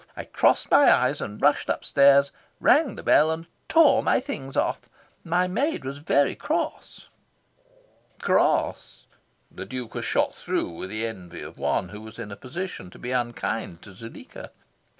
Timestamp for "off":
4.57-4.79